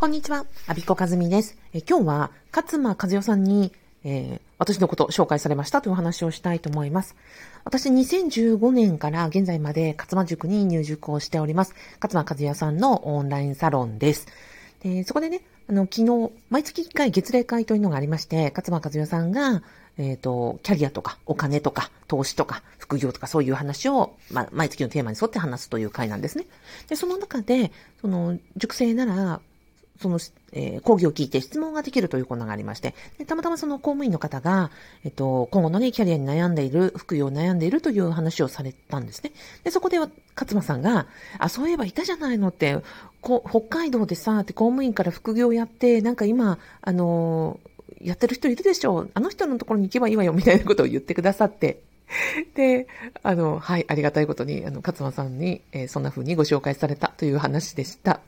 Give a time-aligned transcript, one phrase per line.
[0.00, 1.58] こんにちは、アビコカズミです。
[1.74, 3.70] え今日は、勝間和代さんに、
[4.02, 7.16] えー、私のこと紹介されましたというお話をしたいと思います。
[7.64, 11.74] 私、2015年から現在まで勝間塾に入塾をしております。
[12.00, 14.26] 勝間和代さんのオンラインサロンです。
[14.82, 19.62] でそこでね、あの、昨日、毎月1回月例会というのがありまして、勝間和代さんが、
[19.98, 26.46] えっ、ー、と、キャリアとか、お金とか、投資とか、副業とか、そういう話を、まあ、毎月のテーマに沿って話すという会なんですね。
[26.88, 27.70] で、その中で、
[28.00, 29.42] その、塾生なら、
[30.00, 30.18] その、
[30.52, 32.94] えー、講義を聞いて質問ができるというコーナーがありまして、
[33.26, 34.70] たまたまその公務員の方が、
[35.04, 39.32] えっと、今後のね、キャリアに悩んでいる、副業を悩んでいるという話をされたんですね。
[39.62, 41.06] で、そこでは、勝間さんが、
[41.38, 42.78] あ、そういえばいたじゃないのって、
[43.20, 51.82] こ北海道でさ、って公務員から副業やって、なんか今、あのー、やってる人いるでしょうあの人のところに行けばいいわよ、みたいなことを言ってくださって、
[52.54, 52.86] で、
[53.22, 58.20] あの、はい、ありがたいことに、あの、勝間さんに、えー、そんな風にご紹介されたという話でした。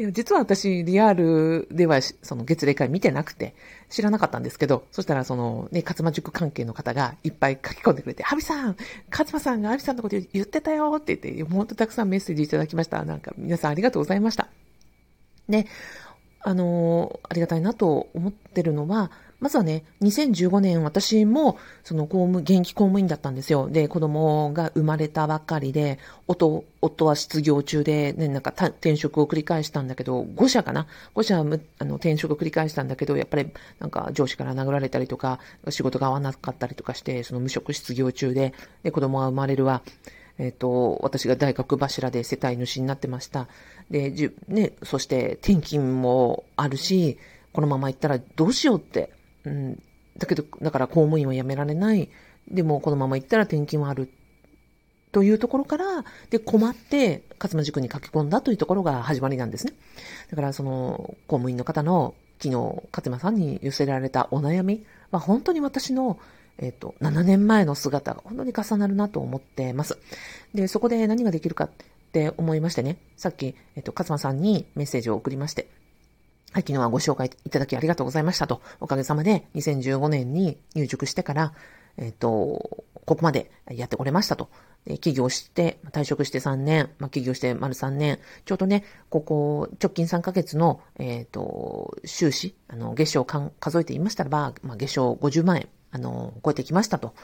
[0.00, 3.54] で、実は私、リアルでは、その月例会見てなくて、
[3.88, 8.76] 知らなかったんですけど、そしたら、その、ね、勝間塾関係の方がいっぱい書き込んでくれて、ハビさん、
[9.10, 13.04] 勝間さんがハビさんのこと言ってたよって言って、ほんとたくさんメッセージいただきました。
[13.04, 14.48] なんか、皆さんありがとうございました。
[15.48, 15.66] で、
[16.42, 23.70] あのありがたいなと思ってるのは、まずはね、2015年私も、その公務、現役公務員だったんですよ。
[23.70, 38.52] で、子供が生まれたばっかりで、夫、夫は失業中で、ね、なんか転職を繰り返したんだけど、5社かな ?5 社あの転職を繰り返したんだけど、やっぱりなんか上司から殴られたりとか、仕事が合わなかったりとかして、その無職失業中で、
[38.82, 39.82] で、子供が生まれるわ。
[40.38, 43.48] えっ、ー、と、私が大学柱で世帯主になってました。
[43.90, 47.18] で、じね、そして転勤もあるし、
[47.52, 49.10] このまま行ったらどうしようって
[49.44, 49.82] うん、
[50.18, 52.08] だけど、だから公務員は辞められない。
[52.50, 54.10] でも、このまま行ったら転勤はある。
[55.12, 59.72] というところから、で、困って、勝間塾に書き込んだというところが始まりなんですね。
[60.30, 66.18] だから、その、公務員の方の、昨日、勝間さんに寄せられたお悩みは、本当に私の、
[66.58, 69.98] えっ、ー、と、7年前の姿が本当に重なるなと思ってます。
[70.54, 71.70] で、そこで何ができるかっ
[72.12, 75.68] て思いましてね、さっき、えっ、ー、と、勝間さんにメッセージを送りまして、
[76.52, 78.60] はい、昨日はご紹介いただきありがとうございましたと。
[78.80, 81.52] おかげさまで2015年に入塾してから、
[81.96, 84.50] えっ、ー、と、ここまでやってこれましたと。
[85.00, 97.14] 起業して、退職して3年、まあ、起業して丸3年、ちょうどね、ここ、直近3ヶ月の、えっ、ー、と、収支、あの、月賞を数えていましたらば、まあ、月賞50万円、あの、超えてきましたと。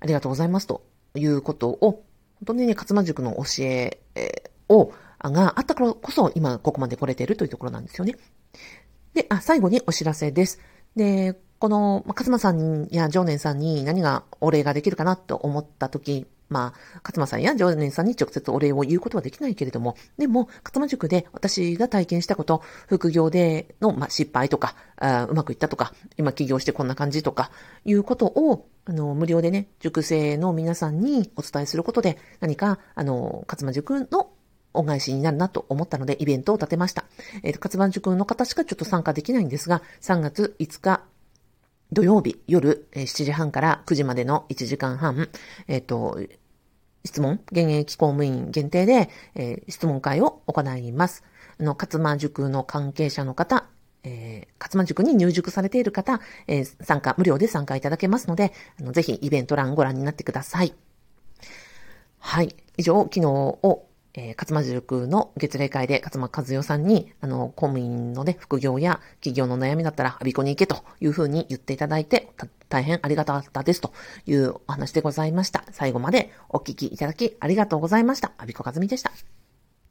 [0.00, 0.82] ありがとうございますと
[1.14, 2.02] いうことを、
[2.38, 4.00] 本当にね、勝間塾の教え
[4.68, 8.16] を、があったからこそ、今ここまで来れているというところなんですよね。
[9.14, 10.60] で、あ、最後にお知らせです。
[10.94, 27.50] で、この、勝間さんや常念さんに何がお礼ができるかなと思ったとき、まあ、勝間さんや常念さんに直接お礼を言うことはできないけれども、でも、勝間塾で私が体験したこと、副業での、まあ、失敗とかあ、うまくいったとか、今起業してこんな感じとか、
[27.84, 34.30] いうことを、あの、無料でね、塾生の皆さんにお伝えすることで、何か、あの、勝間塾の
[34.76, 37.04] 恩返しになるなと思ったので、イベントを立てました。
[37.42, 41.02] えっ、ー、と、活番塾の方しかちょっと参加できないんですが、3月5日、
[41.92, 45.28] 土曜日夜7時半から9時までの1時間半、
[45.68, 46.18] えっ、ー、と、
[47.04, 51.24] 質問、現役公務員限定で、えー、質問会を行います。
[51.58, 53.66] あの、勝間塾の関係者の方、
[54.02, 60.74] えー、勝間塾に入塾されている方、えー、参加、無料で参加いただけますので、あのぜひイベント欄ご覧になってください。
[62.18, 62.54] はい。
[62.76, 72.28] 以上、昨日をえー、勝間塾の月例会で勝間和代さんに、あの、公務員のね、副業や企業の悩みだったら、アビコに行けというふうに言っていただいて、
[72.68, 73.92] 大変ありがたかったですと
[74.26, 75.64] いうお話でございました。
[75.70, 78.32] 最後までお聞きいただきありがとうございました。
[78.38, 79.35] アビコ和美でした。